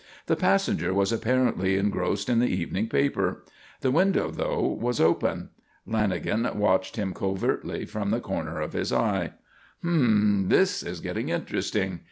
The 0.25 0.35
passenger 0.35 0.95
was 0.95 1.11
apparently 1.11 1.77
engrossed 1.77 2.27
in 2.27 2.39
the 2.39 2.47
evening 2.47 2.89
paper. 2.89 3.43
The 3.81 3.91
window, 3.91 4.31
though, 4.31 4.65
was 4.67 4.99
open. 4.99 5.49
Lanagan 5.87 6.55
watched 6.55 6.95
him 6.95 7.13
covertly 7.13 7.85
from 7.85 8.09
the 8.09 8.19
corner 8.19 8.59
of 8.61 8.73
his 8.73 8.91
eye. 8.91 9.33
"Humph! 9.83 10.49
This 10.49 10.81
is 10.81 11.01
getting 11.01 11.29
interesting. 11.29 11.99